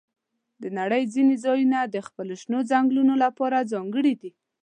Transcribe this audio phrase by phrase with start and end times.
[0.61, 4.31] د نړۍ ځینې ځایونه د خپلو شنو ځنګلونو لپاره ځانګړي دي.